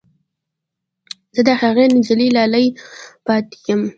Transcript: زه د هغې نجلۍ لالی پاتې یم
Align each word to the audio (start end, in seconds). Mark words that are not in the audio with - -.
زه 1.35 1.41
د 1.47 1.49
هغې 1.61 1.85
نجلۍ 1.95 2.29
لالی 2.37 2.65
پاتې 3.25 3.57
یم 3.67 3.81